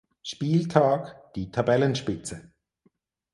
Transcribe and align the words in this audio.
Spieltag 0.23 1.31
die 1.35 1.51
Tabellenspitze. 1.51 2.51